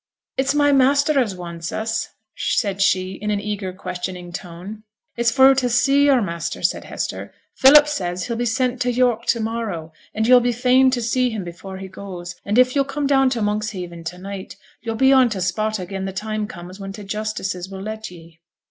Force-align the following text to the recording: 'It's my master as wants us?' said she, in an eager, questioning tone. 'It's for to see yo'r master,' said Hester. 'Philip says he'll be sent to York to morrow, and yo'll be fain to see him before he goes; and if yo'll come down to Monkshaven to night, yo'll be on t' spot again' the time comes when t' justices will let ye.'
'It's 0.37 0.55
my 0.55 0.71
master 0.71 1.19
as 1.19 1.35
wants 1.35 1.71
us?' 1.71 2.07
said 2.35 2.81
she, 2.81 3.11
in 3.21 3.29
an 3.29 3.39
eager, 3.39 3.71
questioning 3.71 4.31
tone. 4.31 4.81
'It's 5.15 5.29
for 5.29 5.53
to 5.53 5.69
see 5.69 6.07
yo'r 6.07 6.23
master,' 6.23 6.63
said 6.63 6.85
Hester. 6.85 7.31
'Philip 7.59 7.87
says 7.87 8.23
he'll 8.25 8.35
be 8.35 8.43
sent 8.47 8.81
to 8.81 8.91
York 8.91 9.27
to 9.27 9.39
morrow, 9.39 9.93
and 10.15 10.25
yo'll 10.25 10.39
be 10.39 10.51
fain 10.53 10.89
to 10.89 11.03
see 11.03 11.29
him 11.29 11.43
before 11.43 11.77
he 11.77 11.87
goes; 11.87 12.33
and 12.43 12.57
if 12.57 12.73
yo'll 12.75 12.83
come 12.83 13.05
down 13.05 13.29
to 13.29 13.43
Monkshaven 13.43 14.03
to 14.05 14.17
night, 14.17 14.55
yo'll 14.81 14.95
be 14.95 15.13
on 15.13 15.29
t' 15.29 15.39
spot 15.39 15.77
again' 15.77 16.05
the 16.05 16.11
time 16.13 16.47
comes 16.47 16.79
when 16.79 16.91
t' 16.93 17.03
justices 17.03 17.69
will 17.69 17.83
let 17.83 18.09
ye.' 18.09 18.39